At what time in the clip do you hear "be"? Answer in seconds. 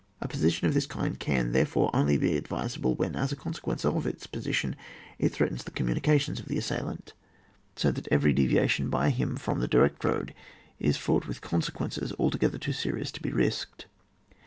2.17-2.35, 13.21-13.31